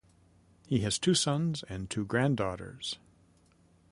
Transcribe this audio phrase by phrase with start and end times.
[0.65, 2.97] He has two sons and two granddaughters.